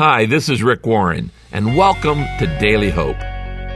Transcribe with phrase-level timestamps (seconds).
[0.00, 3.18] Hi, this is Rick Warren, and welcome to Daily Hope.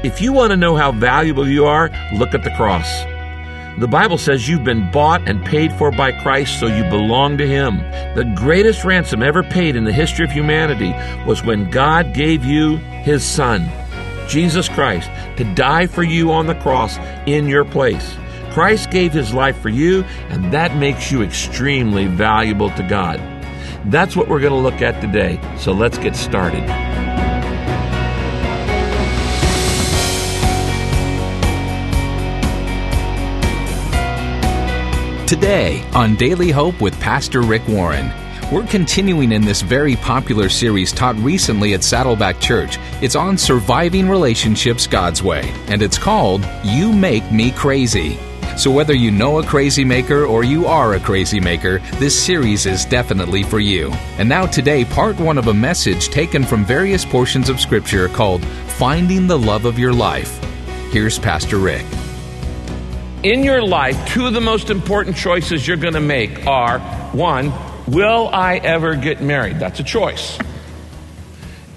[0.03, 3.03] If you want to know how valuable you are, look at the cross.
[3.79, 7.47] The Bible says you've been bought and paid for by Christ, so you belong to
[7.47, 7.77] Him.
[8.15, 10.93] The greatest ransom ever paid in the history of humanity
[11.29, 13.71] was when God gave you His Son,
[14.27, 16.97] Jesus Christ, to die for you on the cross
[17.27, 18.17] in your place.
[18.51, 23.34] Christ gave His life for you, and that makes you extremely valuable to God.
[23.87, 25.39] That's what we're going to look at today.
[25.59, 26.65] So let's get started.
[35.27, 38.11] Today on Daily Hope with Pastor Rick Warren.
[38.53, 42.79] We're continuing in this very popular series taught recently at Saddleback Church.
[43.01, 48.19] It's on surviving relationships God's way, and it's called You Make Me Crazy.
[48.57, 52.67] So, whether you know a crazy maker or you are a crazy maker, this series
[52.67, 53.91] is definitely for you.
[54.17, 58.45] And now, today, part one of a message taken from various portions of Scripture called
[58.79, 60.39] Finding the Love of Your Life.
[60.93, 61.85] Here's Pastor Rick.
[63.25, 66.79] In your life, two of the most important choices you're going to make are
[67.11, 67.53] one,
[67.89, 69.59] will I ever get married?
[69.59, 70.39] That's a choice.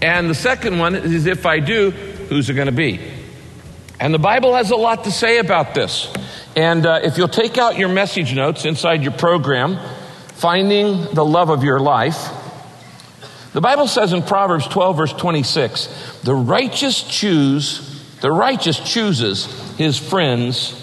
[0.04, 3.00] And the second one is if I do, who's it going to be?
[4.00, 6.14] And the Bible has a lot to say about this.
[6.58, 9.78] And uh, if you'll take out your message notes inside your program,
[10.38, 12.30] Finding the Love of Your Life,
[13.54, 19.46] the Bible says in Proverbs 12, verse 26, the righteous choose, the righteous chooses
[19.78, 20.74] his friends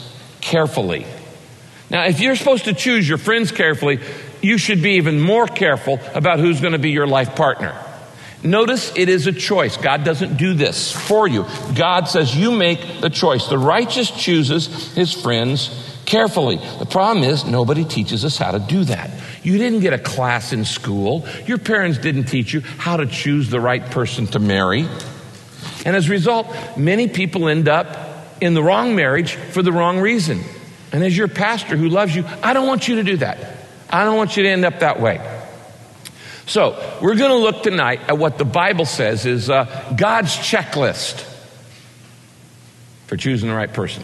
[0.40, 1.06] carefully.
[1.90, 3.98] Now, if you're supposed to choose your friends carefully,
[4.42, 7.83] you should be even more careful about who's going to be your life partner.
[8.44, 9.78] Notice it is a choice.
[9.78, 11.46] God doesn't do this for you.
[11.74, 13.46] God says you make the choice.
[13.46, 15.70] The righteous chooses his friends
[16.04, 16.56] carefully.
[16.78, 19.10] The problem is nobody teaches us how to do that.
[19.42, 21.26] You didn't get a class in school.
[21.46, 24.86] Your parents didn't teach you how to choose the right person to marry.
[25.86, 27.96] And as a result, many people end up
[28.42, 30.40] in the wrong marriage for the wrong reason.
[30.92, 33.56] And as your pastor who loves you, I don't want you to do that.
[33.88, 35.33] I don't want you to end up that way.
[36.46, 41.26] So, we're going to look tonight at what the Bible says is uh, God's checklist
[43.06, 44.02] for choosing the right person.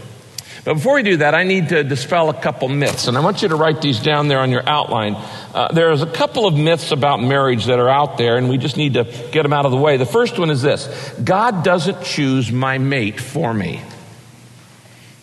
[0.65, 3.43] But before we do that, I need to dispel a couple myths, and I want
[3.43, 5.15] you to write these down there on your outline.
[5.55, 8.77] Uh, there's a couple of myths about marriage that are out there, and we just
[8.77, 9.97] need to get them out of the way.
[9.97, 13.81] The first one is this God doesn't choose my mate for me.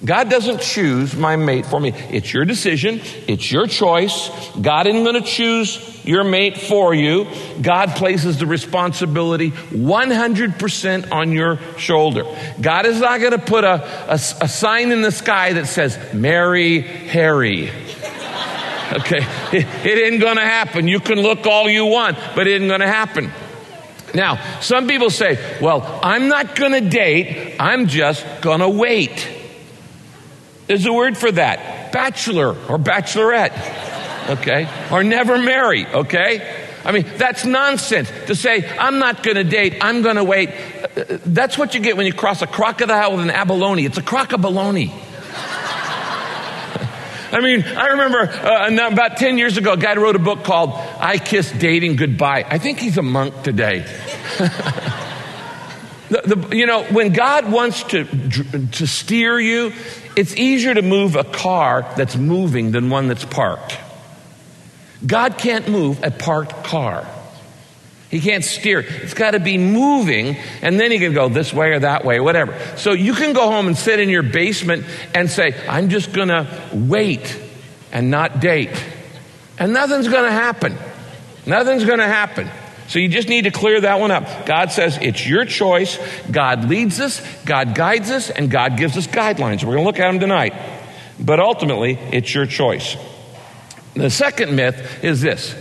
[0.05, 1.91] God doesn't choose my mate for me.
[2.11, 3.01] It's your decision.
[3.27, 4.29] It's your choice.
[4.61, 7.27] God isn't going to choose your mate for you.
[7.61, 12.23] God places the responsibility 100% on your shoulder.
[12.61, 15.97] God is not going to put a, a, a sign in the sky that says,
[16.13, 17.71] marry Harry.
[18.87, 19.19] Okay.
[19.51, 20.87] It, it ain't going to happen.
[20.87, 23.33] You can look all you want, but it ain't going to happen.
[24.15, 27.57] Now, some people say, well, I'm not going to date.
[27.59, 29.36] I'm just going to wait.
[30.67, 34.69] There's a word for that bachelor or bachelorette, okay?
[34.91, 36.65] Or never marry, okay?
[36.83, 40.51] I mean, that's nonsense to say, I'm not going to date, I'm going to wait.
[41.25, 43.85] That's what you get when you cross a crocodile with an abalone.
[43.85, 44.57] It's a crocodile.
[47.29, 50.71] I mean, I remember uh, about 10 years ago, a guy wrote a book called
[50.99, 52.45] I Kissed Dating Goodbye.
[52.47, 53.79] I think he's a monk today.
[56.09, 58.05] the, the, you know, when God wants to,
[58.67, 59.73] to steer you,
[60.17, 63.77] it's easier to move a car that's moving than one that's parked.
[65.05, 67.07] God can't move a parked car.
[68.09, 68.79] He can't steer.
[68.79, 72.19] It's got to be moving, and then he can go this way or that way,
[72.19, 72.57] whatever.
[72.77, 76.29] So you can go home and sit in your basement and say, I'm just going
[76.29, 77.39] to wait
[77.91, 78.71] and not date.
[79.59, 80.75] And nothing's going to happen.
[81.45, 82.49] Nothing's going to happen.
[82.87, 84.45] So you just need to clear that one up.
[84.45, 85.99] God says it's your choice.
[86.31, 89.63] God leads us, God guides us, and God gives us guidelines.
[89.63, 90.53] We're going to look at them tonight.
[91.19, 92.95] But ultimately, it's your choice.
[93.93, 95.55] The second myth is this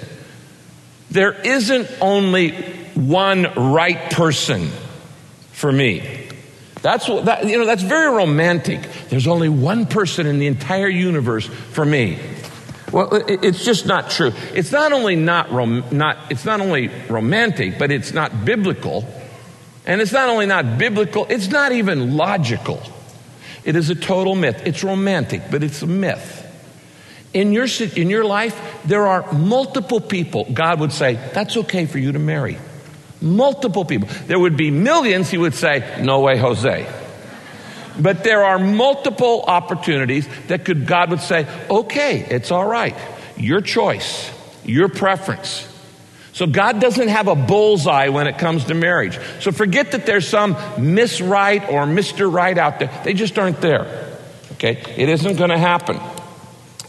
[1.10, 2.52] there isn't only
[2.94, 4.68] one right person
[5.52, 6.28] for me.
[6.82, 8.80] That's what that, you know, that's very romantic.
[9.08, 12.18] There's only one person in the entire universe for me.
[12.96, 14.32] Well, it's just not true.
[14.54, 19.06] It's not only not, rom- not, it's not only romantic, but it's not biblical.
[19.84, 22.82] And it's not only not biblical, it's not even logical.
[23.64, 24.62] It is a total myth.
[24.64, 26.42] It's romantic, but it's a myth.
[27.34, 27.66] In your,
[27.96, 32.18] in your life, there are multiple people God would say, that's okay for you to
[32.18, 32.56] marry.
[33.20, 34.08] Multiple people.
[34.26, 37.05] There would be millions, he would say, no way, Jose.
[37.98, 42.94] But there are multiple opportunities that could, God would say, okay, it's all right.
[43.36, 44.30] Your choice,
[44.64, 45.72] your preference.
[46.32, 49.18] So God doesn't have a bullseye when it comes to marriage.
[49.40, 52.30] So forget that there's some Miss Right or Mr.
[52.30, 52.90] Right out there.
[53.04, 54.18] They just aren't there.
[54.52, 54.82] Okay?
[54.96, 55.98] It isn't going to happen.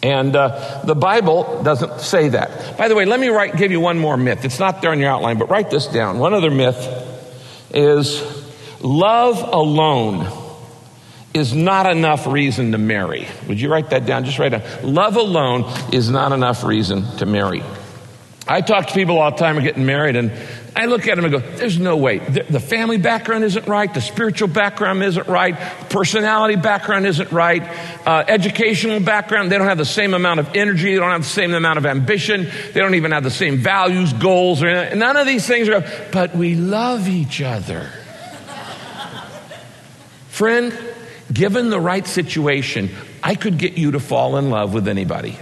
[0.03, 2.77] And uh, the Bible doesn't say that.
[2.77, 4.43] By the way, let me write, give you one more myth.
[4.43, 6.19] It's not there on your outline, but write this down.
[6.19, 6.77] One other myth
[7.73, 8.21] is
[8.81, 10.46] love alone
[11.37, 13.27] is not enough reason to marry.
[13.47, 14.25] Would you write that down?
[14.25, 14.63] Just write down.
[14.83, 17.63] Love alone is not enough reason to marry.
[18.47, 20.31] I talk to people all the time who are getting married, and
[20.73, 22.19] I look at them and go, There's no way.
[22.19, 23.93] The family background isn't right.
[23.93, 25.55] The spiritual background isn't right.
[25.89, 27.63] Personality background isn't right.
[28.07, 30.93] Uh, educational background, they don't have the same amount of energy.
[30.93, 32.47] They don't have the same amount of ambition.
[32.73, 34.99] They don't even have the same values, goals, or anything.
[34.99, 37.89] none of these things are, but we love each other.
[40.29, 40.71] Friend,
[41.31, 42.89] given the right situation,
[43.23, 45.37] I could get you to fall in love with anybody.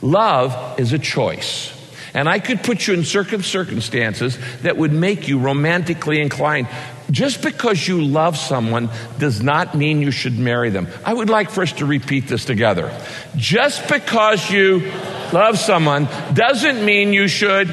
[0.00, 1.78] Love is a choice.
[2.14, 6.68] And I could put you in certain circumstances that would make you romantically inclined.
[7.10, 10.88] Just because you love someone does not mean you should marry them.
[11.04, 12.94] I would like for us to repeat this together.
[13.36, 14.92] Just because you
[15.32, 17.70] love someone doesn't mean you should.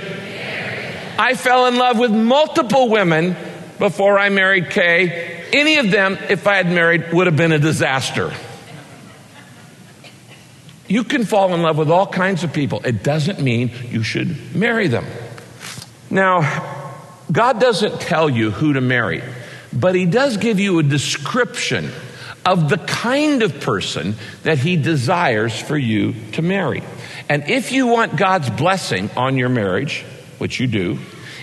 [1.17, 3.35] I fell in love with multiple women
[3.79, 5.45] before I married Kay.
[5.51, 8.31] Any of them, if I had married, would have been a disaster.
[10.87, 12.81] You can fall in love with all kinds of people.
[12.83, 15.05] It doesn't mean you should marry them.
[16.09, 16.87] Now,
[17.31, 19.21] God doesn't tell you who to marry,
[19.71, 21.91] but He does give you a description
[22.45, 26.81] of the kind of person that He desires for you to marry.
[27.29, 30.03] And if you want God's blessing on your marriage,
[30.39, 30.97] which you do,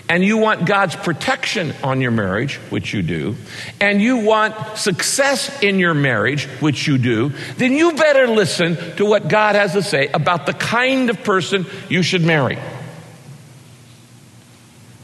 [0.09, 3.37] and you want God's protection on your marriage, which you do,
[3.81, 9.05] and you want success in your marriage, which you do, then you better listen to
[9.05, 12.59] what God has to say about the kind of person you should marry.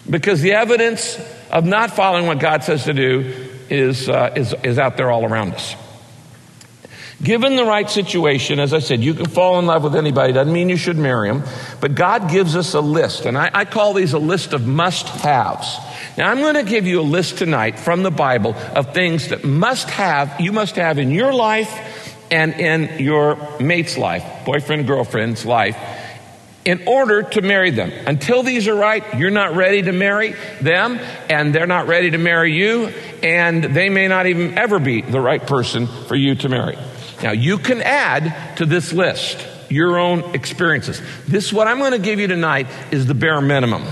[0.09, 1.19] Because the evidence
[1.51, 5.25] of not following what God says to do is, uh, is, is out there all
[5.25, 5.75] around us.
[7.23, 10.33] Given the right situation, as I said, you can fall in love with anybody.
[10.33, 11.45] Doesn't mean you should marry them.
[11.81, 15.09] But God gives us a list, and I, I call these a list of must
[15.09, 15.79] haves.
[16.19, 19.45] Now, I'm going to give you a list tonight from the Bible of things that
[19.45, 21.71] must have, you must have in your life
[22.33, 25.77] and in your mate's life, boyfriend, girlfriend's life,
[26.65, 27.93] in order to marry them.
[28.07, 30.99] Until these are right, you're not ready to marry them,
[31.31, 32.89] and they're not ready to marry you,
[33.23, 36.77] and they may not even ever be the right person for you to marry.
[37.23, 41.01] Now, you can add to this list your own experiences.
[41.27, 43.85] This, what I'm going to give you tonight, is the bare minimum.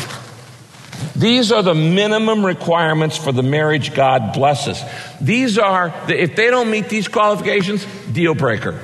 [1.17, 4.83] These are the minimum requirements for the marriage God blesses.
[5.21, 8.81] These are, the, if they don't meet these qualifications, deal breaker.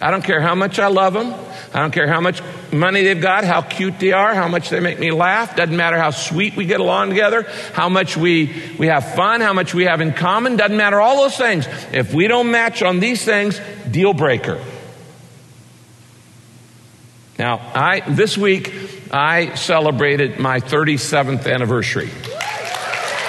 [0.00, 1.32] I don't care how much I love them.
[1.72, 2.42] I don't care how much
[2.72, 5.54] money they've got, how cute they are, how much they make me laugh.
[5.54, 7.42] Doesn't matter how sweet we get along together,
[7.74, 10.56] how much we, we have fun, how much we have in common.
[10.56, 11.66] Doesn't matter all those things.
[11.92, 13.60] If we don't match on these things,
[13.90, 14.62] deal breaker.
[17.38, 18.72] Now, I, this week,
[19.10, 22.10] I celebrated my 37th anniversary.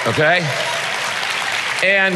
[0.08, 0.40] Okay?
[1.84, 2.16] And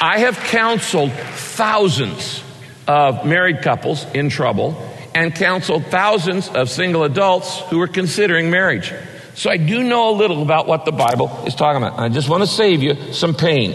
[0.00, 2.42] I have counseled thousands
[2.86, 8.92] of married couples in trouble and counseled thousands of single adults who are considering marriage.
[9.34, 11.98] So I do know a little about what the Bible is talking about.
[11.98, 13.74] I just want to save you some pain.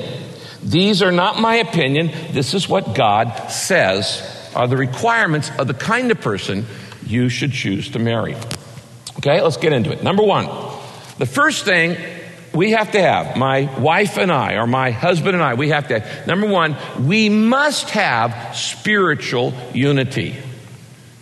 [0.63, 2.12] These are not my opinion.
[2.31, 6.65] This is what God says are the requirements of the kind of person
[7.05, 8.36] you should choose to marry.
[9.17, 10.03] Okay, let's get into it.
[10.03, 10.46] Number one,
[11.17, 11.98] the first thing
[12.53, 15.88] we have to have, my wife and I, or my husband and I, we have
[15.89, 20.36] to have, number one, we must have spiritual unity.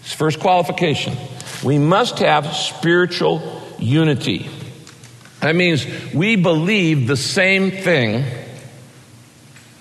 [0.07, 1.17] It's first qualification.
[1.65, 4.49] We must have spiritual unity.
[5.41, 8.23] That means we believe the same thing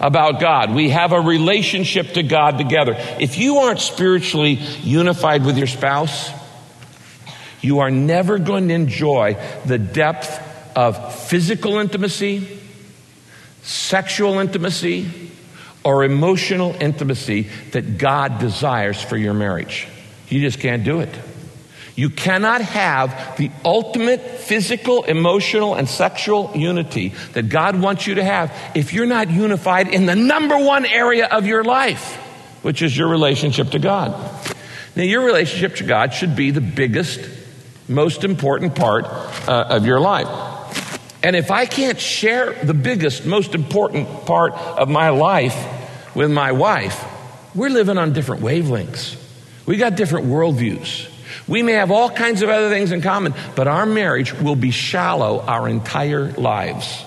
[0.00, 0.75] about God.
[0.75, 2.97] We have a relationship to God together.
[3.21, 6.28] If you aren't spiritually unified with your spouse,
[7.61, 10.42] you are never going to enjoy the depth
[10.76, 12.59] of physical intimacy,
[13.62, 15.09] sexual intimacy,
[15.85, 19.87] or emotional intimacy that God desires for your marriage.
[20.28, 21.14] You just can't do it.
[21.97, 28.25] You cannot have the ultimate physical, emotional, and sexual unity that God wants you to
[28.25, 32.16] have if you're not unified in the number one area of your life,
[32.62, 34.12] which is your relationship to God.
[34.95, 37.21] Now, your relationship to God should be the biggest,
[37.88, 40.28] most important part uh, of your life.
[41.23, 45.56] And if I can't share the biggest, most important part of my life
[46.14, 47.04] with my wife,
[47.54, 49.16] we're living on different wavelengths.
[49.66, 51.11] We got different worldviews.
[51.49, 54.70] We may have all kinds of other things in common, but our marriage will be
[54.70, 57.04] shallow our entire lives.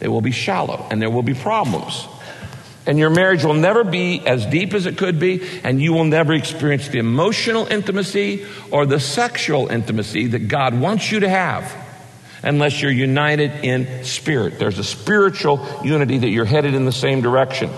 [0.00, 2.06] It will be shallow, and there will be problems.
[2.86, 6.04] And your marriage will never be as deep as it could be, and you will
[6.04, 11.74] never experience the emotional intimacy or the sexual intimacy that God wants you to have
[12.42, 14.58] unless you're united in spirit.
[14.58, 17.70] There's a spiritual unity that you're headed in the same direction.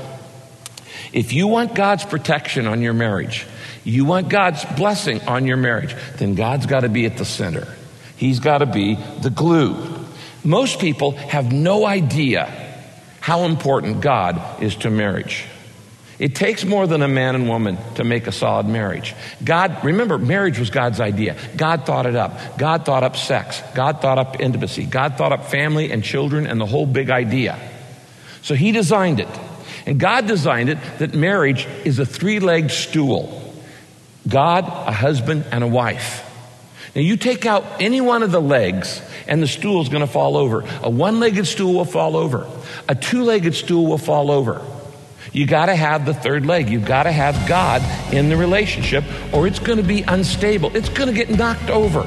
[1.13, 3.47] If you want God's protection on your marriage,
[3.87, 7.69] you want God's blessing on your marriage, then God's got to be at the center.
[8.17, 9.77] He's got to be the glue.
[10.43, 12.47] Most people have no idea
[13.21, 15.45] how important God is to marriage.
[16.19, 19.15] It takes more than a man and woman to make a solid marriage.
[19.45, 21.37] God, remember, marriage was God's idea.
[21.57, 22.59] God thought it up.
[22.59, 23.63] God thought up sex.
[23.75, 24.85] God thought up intimacy.
[24.85, 27.57] God thought up family and children and the whole big idea.
[28.43, 29.29] So He designed it.
[29.85, 33.46] And God designed it that marriage is a three legged stool
[34.29, 36.23] God, a husband, and a wife.
[36.95, 40.11] Now, you take out any one of the legs, and the stool is going to
[40.11, 40.65] fall over.
[40.83, 42.47] A one legged stool will fall over
[42.89, 44.65] a two legged stool will fall over.
[45.33, 46.71] You got to have the third leg.
[46.71, 49.05] You've got to have God in the relationship,
[49.35, 50.75] or it's going to be unstable.
[50.75, 52.03] It's going to get knocked over.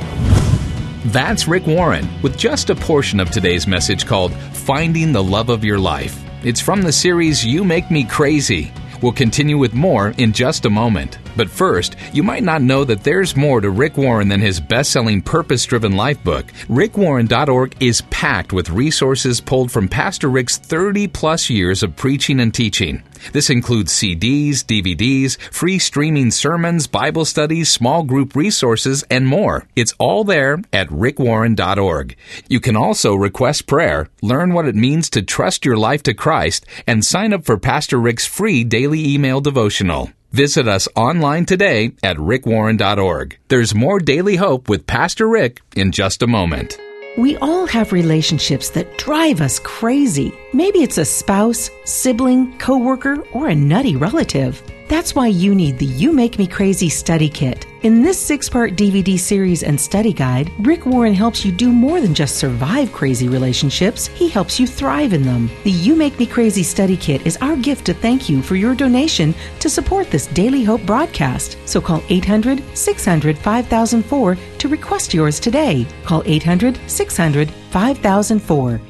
[1.05, 5.63] That's Rick Warren with just a portion of today's message called Finding the Love of
[5.63, 6.19] Your Life.
[6.43, 8.71] It's from the series You Make Me Crazy.
[9.01, 11.17] We'll continue with more in just a moment.
[11.37, 14.91] But first, you might not know that there's more to Rick Warren than his best
[14.91, 16.45] selling purpose driven life book.
[16.67, 22.53] RickWarren.org is packed with resources pulled from Pastor Rick's 30 plus years of preaching and
[22.53, 23.03] teaching.
[23.33, 29.67] This includes CDs, DVDs, free streaming sermons, Bible studies, small group resources, and more.
[29.75, 32.15] It's all there at rickwarren.org.
[32.47, 36.65] You can also request prayer, learn what it means to trust your life to Christ,
[36.87, 40.11] and sign up for Pastor Rick's free daily email devotional.
[40.31, 43.37] Visit us online today at rickwarren.org.
[43.47, 46.77] There's more daily hope with Pastor Rick in just a moment.
[47.19, 50.31] We all have relationships that drive us crazy.
[50.53, 54.63] Maybe it's a spouse, sibling, coworker, or a nutty relative.
[54.89, 57.67] That's why you need the You Make Me Crazy study kit.
[57.83, 62.01] In this six part DVD series and study guide, Rick Warren helps you do more
[62.01, 65.47] than just survive crazy relationships, he helps you thrive in them.
[65.63, 68.73] The You Make Me Crazy study kit is our gift to thank you for your
[68.73, 71.59] donation to support this Daily Hope broadcast.
[71.65, 75.85] So call 800 600 5004 to request yours today.
[76.03, 78.81] Call 800 600 5004.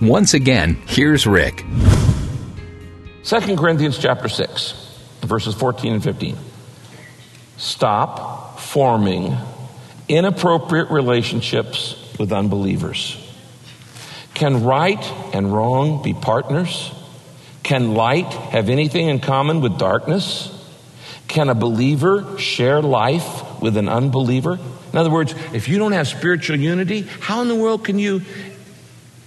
[0.00, 1.64] Once again, here's Rick.
[3.22, 4.72] 2 Corinthians chapter 6,
[5.20, 6.36] verses 14 and 15.
[7.58, 9.36] Stop forming
[10.08, 13.16] inappropriate relationships with unbelievers.
[14.32, 16.92] Can right and wrong be partners?
[17.62, 20.56] Can light have anything in common with darkness?
[21.28, 24.58] Can a believer share life with an unbeliever?
[24.92, 28.22] In other words, if you don't have spiritual unity, how in the world can you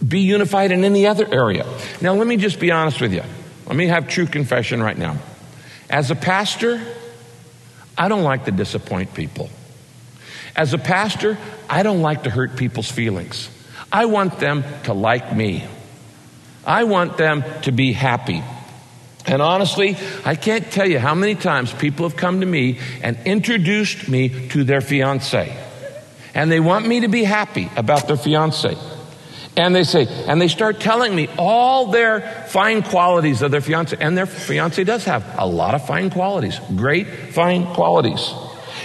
[0.05, 1.65] be unified in any other area?
[2.01, 3.21] Now, let me just be honest with you.
[3.65, 5.17] Let me have true confession right now.
[5.89, 6.82] As a pastor,
[7.98, 9.50] I don't like to disappoint people.
[10.55, 11.38] As a pastor,
[11.70, 13.50] I don't like to hurt people's feelings.
[13.91, 15.65] I want them to like me.
[16.65, 18.43] I want them to be happy.
[19.25, 23.17] And honestly, I can't tell you how many times people have come to me and
[23.25, 25.55] introduced me to their fiance.
[26.36, 28.75] And they want me to be happy about their fiance.
[29.55, 33.95] And they say, and they start telling me all their fine qualities of their fiance.
[34.00, 38.33] And their fiance does have a lot of fine qualities, great fine qualities.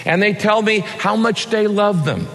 [0.04, 2.26] And they tell me how much they love them.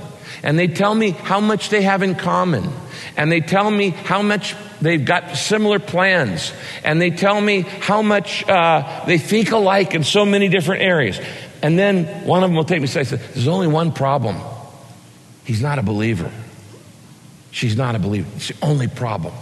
[0.42, 2.70] And they tell me how much they have in common.
[3.16, 6.52] And they tell me how much they've got similar plans.
[6.84, 11.20] And they tell me how much uh, they think alike in so many different areas.
[11.62, 14.38] And then one of them will take me aside and say, There's only one problem.
[15.46, 16.32] He's not a believer.
[17.54, 18.28] She's not a believer.
[18.36, 19.36] It's the only problem.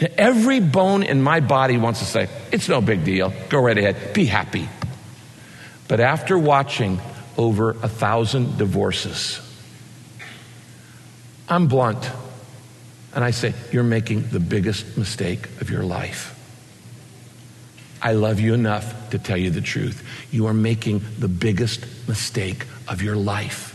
[0.00, 3.30] Now, every bone in my body wants to say, it's no big deal.
[3.50, 4.14] Go right ahead.
[4.14, 4.70] Be happy.
[5.86, 6.98] But after watching
[7.36, 9.38] over a thousand divorces,
[11.46, 12.10] I'm blunt.
[13.14, 16.30] And I say, You're making the biggest mistake of your life.
[18.00, 20.02] I love you enough to tell you the truth.
[20.32, 23.73] You are making the biggest mistake of your life.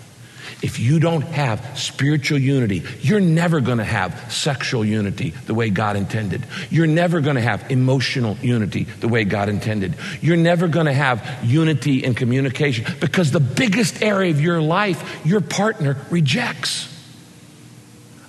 [0.61, 5.69] If you don't have spiritual unity, you're never going to have sexual unity the way
[5.69, 6.45] God intended.
[6.69, 9.95] You're never going to have emotional unity the way God intended.
[10.19, 15.25] You're never going to have unity in communication because the biggest area of your life,
[15.25, 16.93] your partner rejects.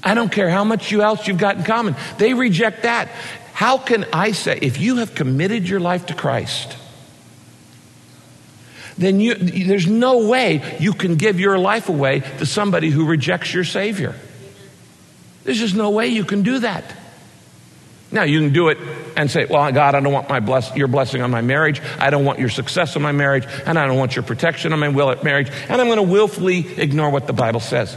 [0.03, 1.97] I don't care how much you else you've got in common.
[2.19, 3.09] They reject that.
[3.53, 6.77] How can I say, if you have committed your life to Christ,
[9.01, 13.53] then you, there's no way you can give your life away to somebody who rejects
[13.53, 14.15] your Savior.
[15.45, 16.85] There's just no way you can do that.
[18.13, 18.79] Now, you can do it
[19.17, 21.81] and say, Well, God, I don't want my bless- your blessing on my marriage.
[21.99, 23.47] I don't want your success on my marriage.
[23.67, 25.49] And I don't want your protection on my will at marriage.
[25.69, 27.97] And I'm going to willfully ignore what the Bible says.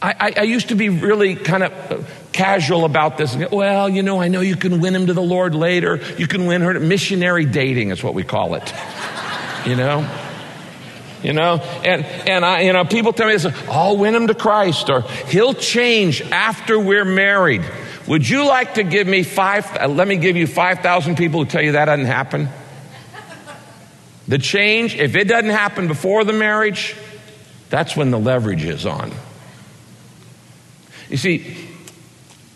[0.00, 3.34] I, I, I used to be really kind of casual about this.
[3.50, 6.00] Well, you know, I know you can win him to the Lord later.
[6.18, 8.72] You can win her missionary dating, is what we call it.
[9.66, 10.08] You know?
[11.22, 14.34] You know, and and I, you know, people tell me this: I'll win him to
[14.34, 17.64] Christ, or he'll change after we're married.
[18.06, 19.66] Would you like to give me five?
[19.76, 22.48] Uh, let me give you five thousand people who tell you that doesn't happen.
[24.28, 26.94] The change, if it doesn't happen before the marriage,
[27.70, 29.10] that's when the leverage is on.
[31.08, 31.56] You see,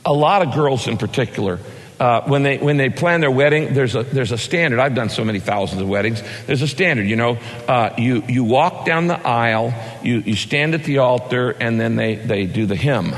[0.05, 1.59] a lot of girls in particular,
[2.01, 4.81] uh, when, they, when they plan their wedding, there's a, there's a standard.
[4.81, 6.23] I've done so many thousands of weddings.
[6.47, 7.39] There's a standard, you know.
[7.69, 11.97] Uh, you, you walk down the aisle, you, you stand at the altar, and then
[11.97, 13.15] they, they do the hymn.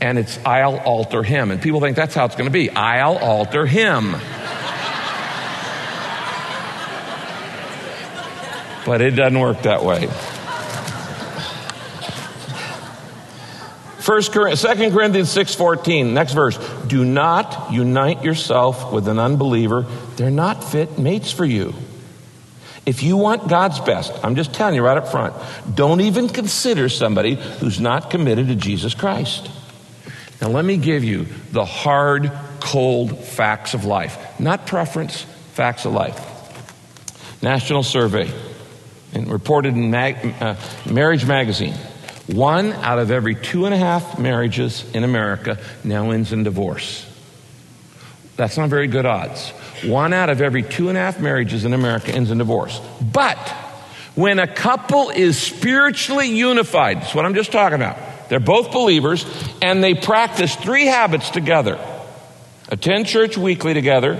[0.00, 1.52] And it's aisle, altar, hymn.
[1.52, 4.16] And people think that's how it's going to be aisle, altar, hymn.
[8.84, 10.08] but it doesn't work that way.
[14.04, 16.58] First, Second Corinthians 6.14, next verse.
[16.86, 19.86] Do not unite yourself with an unbeliever.
[20.16, 21.72] They're not fit mates for you.
[22.84, 25.32] If you want God's best, I'm just telling you right up front,
[25.74, 29.48] don't even consider somebody who's not committed to Jesus Christ.
[30.38, 32.30] Now, let me give you the hard,
[32.60, 35.22] cold facts of life, not preference,
[35.54, 36.20] facts of life.
[37.40, 38.30] National survey,
[39.14, 41.74] and reported in Mag- uh, Marriage Magazine.
[42.26, 47.06] One out of every two and a half marriages in America now ends in divorce.
[48.36, 49.50] That's not very good odds.
[49.84, 52.80] One out of every two and a half marriages in America ends in divorce.
[53.00, 53.38] But
[54.14, 57.98] when a couple is spiritually unified, that's what I'm just talking about.
[58.28, 59.26] They're both believers
[59.60, 61.78] and they practice three habits together
[62.68, 64.16] attend church weekly together,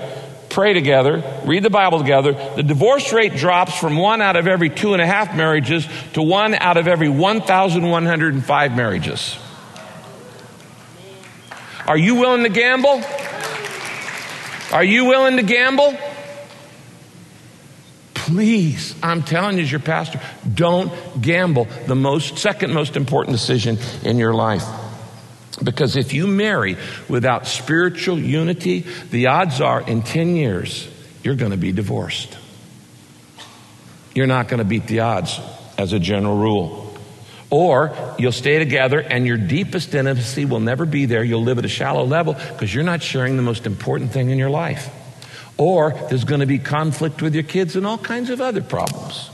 [0.54, 4.70] pray together, read the Bible together, the divorce rate drops from one out of every
[4.70, 9.36] two and a half marriages to one out of every 1,105 marriages.
[11.88, 13.02] Are you willing to gamble?
[14.72, 15.98] Are you willing to gamble?
[18.14, 20.20] Please, I'm telling you as your pastor,
[20.54, 24.64] don't gamble the most second most important decision in your life.
[25.62, 26.76] Because if you marry
[27.08, 30.88] without spiritual unity, the odds are in 10 years,
[31.22, 32.36] you're going to be divorced.
[34.14, 35.40] You're not going to beat the odds
[35.78, 36.94] as a general rule.
[37.50, 41.22] Or you'll stay together and your deepest intimacy will never be there.
[41.22, 44.38] You'll live at a shallow level because you're not sharing the most important thing in
[44.38, 44.88] your life.
[45.56, 49.30] Or there's going to be conflict with your kids and all kinds of other problems.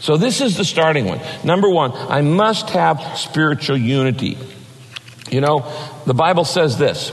[0.00, 1.20] So this is the starting one.
[1.44, 4.38] Number one, I must have spiritual unity.
[5.30, 5.64] You know,
[6.06, 7.12] the Bible says this,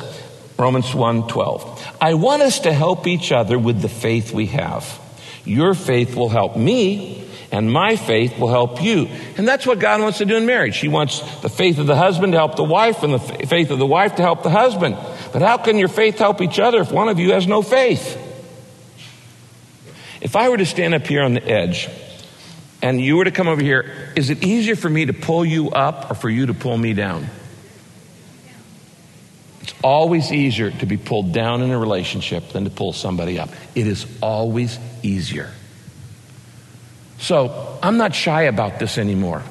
[0.58, 1.80] Romans 1:12.
[2.00, 5.00] I want us to help each other with the faith we have.
[5.46, 9.10] Your faith will help me, and my faith will help you.
[9.38, 10.78] And that's what God wants to do in marriage.
[10.78, 13.80] He wants the faith of the husband to help the wife and the faith of
[13.80, 14.98] the wife to help the husband.
[15.34, 18.18] But how can your faith help each other if one of you has no faith?
[20.22, 21.90] If I were to stand up here on the edge
[22.84, 25.72] and you were to come over here, is it easier for me to pull you
[25.72, 27.28] up or for you to pull me down?
[29.62, 33.50] It's always easier to be pulled down in a relationship than to pull somebody up.
[33.76, 35.52] It is always easier.
[37.20, 39.44] So I'm not shy about this anymore.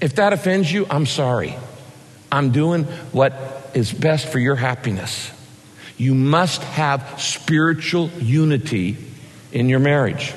[0.00, 1.56] If that offends you, I'm sorry.
[2.30, 5.30] I'm doing what is best for your happiness.
[5.96, 8.98] You must have spiritual unity
[9.52, 10.34] in your marriage.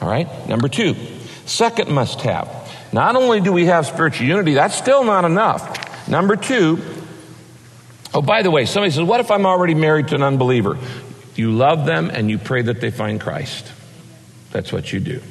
[0.00, 0.48] All right?
[0.48, 0.94] Number two,
[1.46, 2.48] second must have.
[2.92, 6.08] Not only do we have spiritual unity, that's still not enough.
[6.08, 7.01] Number two,
[8.14, 10.78] Oh, by the way, somebody says, What if I'm already married to an unbeliever?
[11.34, 13.70] You love them and you pray that they find Christ.
[14.50, 15.22] That's what you do.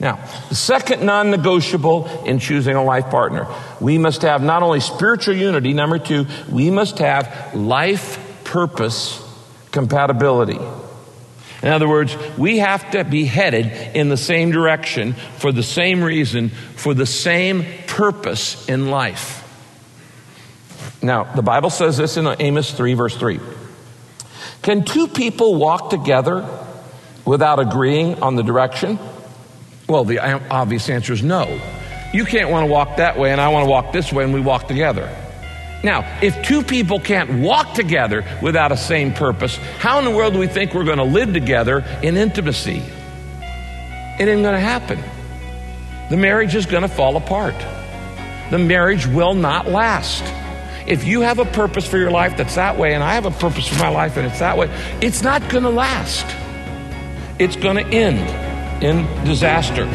[0.00, 3.46] Now, the second non negotiable in choosing a life partner,
[3.80, 9.20] we must have not only spiritual unity, number two, we must have life purpose
[9.70, 10.58] compatibility.
[11.62, 16.02] In other words, we have to be headed in the same direction for the same
[16.02, 19.43] reason, for the same purpose in life.
[21.04, 23.38] Now, the Bible says this in Amos 3, verse 3.
[24.62, 26.48] Can two people walk together
[27.26, 28.98] without agreeing on the direction?
[29.86, 31.60] Well, the obvious answer is no.
[32.14, 34.32] You can't want to walk that way, and I want to walk this way, and
[34.32, 35.14] we walk together.
[35.82, 40.32] Now, if two people can't walk together without a same purpose, how in the world
[40.32, 42.82] do we think we're going to live together in intimacy?
[44.18, 44.98] it ain't going to happen.
[46.08, 47.54] The marriage is going to fall apart.
[48.50, 50.22] The marriage will not last.
[50.86, 53.30] If you have a purpose for your life that's that way, and I have a
[53.30, 54.68] purpose for my life and it's that way,
[55.00, 56.26] it's not going to last.
[57.38, 58.18] It's going to end
[58.84, 59.86] in disaster.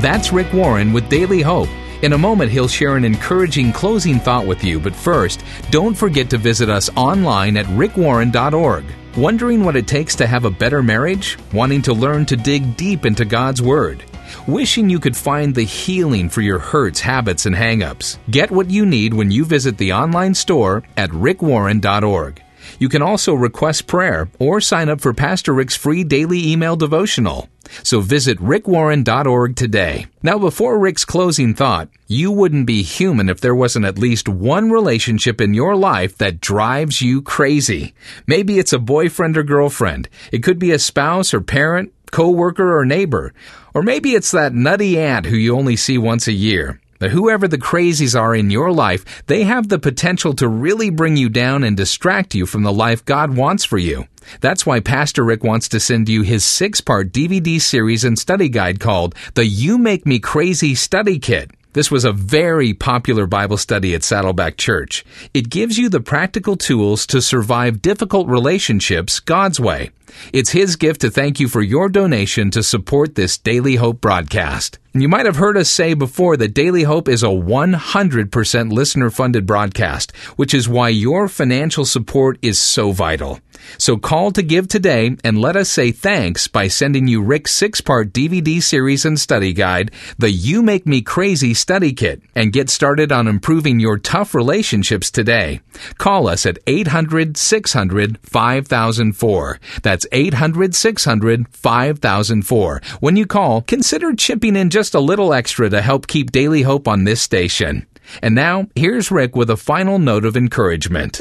[0.00, 1.68] That's Rick Warren with Daily Hope.
[2.02, 6.28] In a moment, he'll share an encouraging closing thought with you, but first, don't forget
[6.30, 8.84] to visit us online at rickwarren.org.
[9.16, 11.38] Wondering what it takes to have a better marriage?
[11.54, 14.04] Wanting to learn to dig deep into God's Word?
[14.46, 18.18] Wishing you could find the healing for your hurts, habits, and hangups?
[18.30, 22.42] Get what you need when you visit the online store at rickwarren.org.
[22.78, 27.48] You can also request prayer or sign up for Pastor Rick's free daily email devotional.
[27.82, 30.06] So visit rickwarren.org today.
[30.22, 34.70] Now, before Rick's closing thought, you wouldn't be human if there wasn't at least one
[34.70, 37.94] relationship in your life that drives you crazy.
[38.26, 40.08] Maybe it's a boyfriend or girlfriend.
[40.32, 43.32] It could be a spouse or parent, coworker or neighbor.
[43.74, 46.80] Or maybe it's that nutty aunt who you only see once a year.
[46.98, 51.16] But whoever the crazies are in your life, they have the potential to really bring
[51.16, 54.06] you down and distract you from the life God wants for you.
[54.40, 58.48] That's why Pastor Rick wants to send you his six part DVD series and study
[58.48, 61.50] guide called the You Make Me Crazy Study Kit.
[61.76, 65.04] This was a very popular Bible study at Saddleback Church.
[65.34, 69.90] It gives you the practical tools to survive difficult relationships God's way.
[70.32, 74.78] It's His gift to thank you for your donation to support this Daily Hope broadcast.
[74.98, 79.44] You might have heard us say before that Daily Hope is a 100% listener funded
[79.44, 83.40] broadcast, which is why your financial support is so vital.
[83.78, 87.80] So call to give today and let us say thanks by sending you Rick's six
[87.80, 92.70] part DVD series and study guide, the You Make Me Crazy Study Kit, and get
[92.70, 95.60] started on improving your tough relationships today.
[95.98, 99.60] Call us at 800 600 5004.
[99.82, 102.82] That's 800 600 5004.
[103.00, 106.88] When you call, consider chipping in just a little extra to help keep Daily Hope
[106.88, 107.86] on this station.
[108.22, 111.20] And now, here's Rick with a final note of encouragement.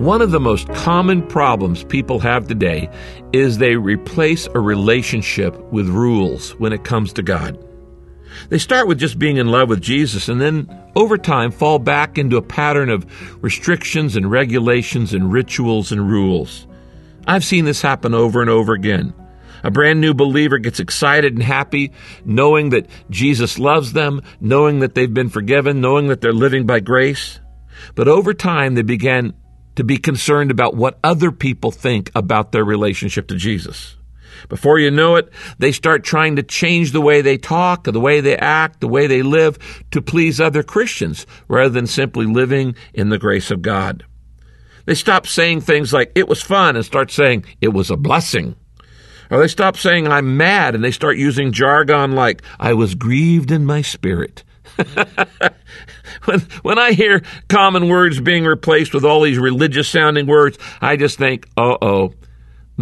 [0.00, 2.88] One of the most common problems people have today
[3.34, 7.58] is they replace a relationship with rules when it comes to God.
[8.48, 12.18] They start with just being in love with Jesus and then over time fall back
[12.18, 13.06] into a pattern of
[13.42, 16.66] restrictions and regulations and rituals and rules.
[17.26, 19.14] I've seen this happen over and over again.
[19.62, 21.92] A brand new believer gets excited and happy
[22.24, 26.80] knowing that Jesus loves them, knowing that they've been forgiven, knowing that they're living by
[26.80, 27.40] grace.
[27.94, 29.34] But over time, they begin
[29.76, 33.96] to be concerned about what other people think about their relationship to Jesus.
[34.48, 38.20] Before you know it, they start trying to change the way they talk, the way
[38.20, 39.58] they act, the way they live
[39.90, 44.04] to please other Christians rather than simply living in the grace of God.
[44.86, 48.56] They stop saying things like, it was fun, and start saying, it was a blessing.
[49.30, 53.50] Or they stop saying, I'm mad, and they start using jargon like, I was grieved
[53.50, 54.42] in my spirit.
[56.24, 60.96] when, when I hear common words being replaced with all these religious sounding words, I
[60.96, 62.14] just think, uh oh,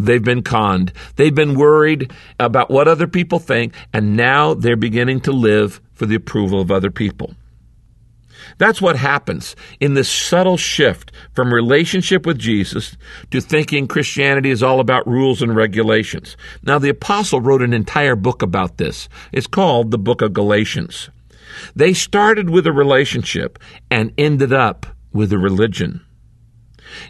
[0.07, 0.93] they've been conned.
[1.17, 6.07] They've been worried about what other people think, and now they're beginning to live for
[6.07, 7.35] the approval of other people.
[8.57, 12.97] That's what happens in this subtle shift from relationship with Jesus
[13.31, 16.37] to thinking Christianity is all about rules and regulations.
[16.63, 19.09] Now, the apostle wrote an entire book about this.
[19.33, 21.11] It's called the book of Galatians.
[21.75, 23.59] They started with a relationship
[23.91, 26.05] and ended up with a religion.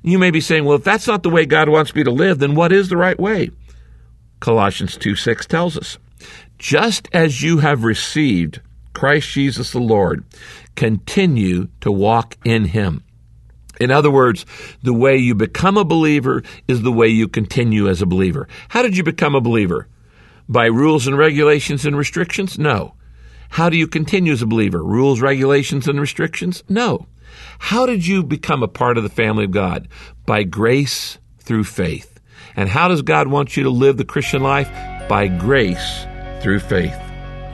[0.03, 2.39] You may be saying, well, if that's not the way God wants me to live,
[2.39, 3.51] then what is the right way?
[4.41, 5.99] Colossians 2 6 tells us,
[6.59, 8.61] just as you have received
[8.93, 10.25] Christ Jesus the Lord,
[10.75, 13.05] continue to walk in him.
[13.81, 14.45] In other words,
[14.83, 18.49] the way you become a believer is the way you continue as a believer.
[18.69, 19.87] How did you become a believer?
[20.49, 22.59] By rules and regulations and restrictions?
[22.59, 22.95] No.
[23.51, 24.83] How do you continue as a believer?
[24.83, 26.65] Rules, regulations, and restrictions?
[26.69, 27.07] No.
[27.59, 29.89] How did you become a part of the family of God?
[30.27, 32.21] By grace through faith.
[32.57, 34.69] And how does God want you to live the Christian life?
[35.09, 36.07] By grace
[36.41, 36.97] through faith.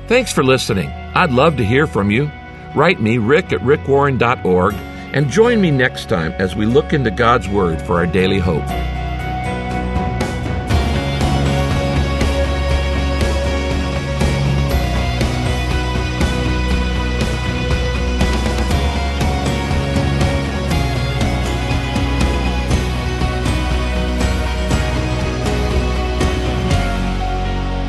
[0.09, 0.89] Thanks for listening.
[0.89, 2.31] I'd love to hear from you.
[2.75, 7.49] Write me, rick at rickwarren.org, and join me next time as we look into God's
[7.49, 9.04] Word for our daily hope.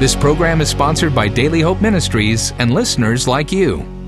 [0.06, 4.05] This program is sponsored by Daily Hope Ministries and listeners like you.